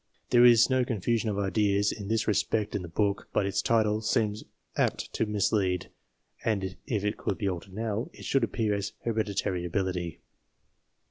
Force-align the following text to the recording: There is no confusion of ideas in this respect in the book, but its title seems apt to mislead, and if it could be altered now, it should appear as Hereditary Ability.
There 0.31 0.43
is 0.43 0.67
no 0.67 0.83
confusion 0.83 1.29
of 1.29 1.37
ideas 1.37 1.91
in 1.91 2.07
this 2.07 2.27
respect 2.27 2.73
in 2.73 2.81
the 2.81 2.87
book, 2.87 3.27
but 3.33 3.45
its 3.45 3.61
title 3.61 4.01
seems 4.01 4.43
apt 4.75 5.13
to 5.13 5.27
mislead, 5.27 5.91
and 6.43 6.75
if 6.87 7.03
it 7.05 7.17
could 7.17 7.37
be 7.37 7.47
altered 7.47 7.75
now, 7.75 8.09
it 8.11 8.25
should 8.25 8.43
appear 8.43 8.73
as 8.73 8.93
Hereditary 9.05 9.63
Ability. 9.63 10.19